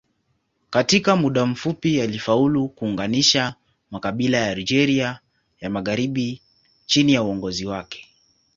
[0.69, 3.55] Katika muda mfupi alifaulu kuunganisha
[3.91, 5.19] makabila ya Algeria
[5.59, 6.41] ya magharibi
[6.85, 8.07] chini ya uongozi wake.